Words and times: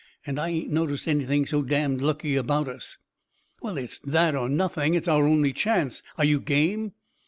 And 0.25 0.39
I 0.39 0.49
ain't 0.49 0.71
noticed 0.71 1.07
anything 1.07 1.45
so 1.45 1.61
damned 1.61 2.01
lucky 2.01 2.35
about 2.35 2.67
us." 2.67 2.97
"Well, 3.61 3.77
it's 3.77 3.99
that 3.99 4.33
or 4.33 4.49
nothing. 4.49 4.95
It's 4.95 5.07
our 5.07 5.27
only 5.27 5.53
chance. 5.53 6.01
Are 6.17 6.25
you 6.25 6.39
game?" 6.39 6.93